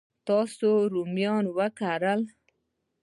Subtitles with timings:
[0.27, 2.21] تاسو رومیان وکرل؟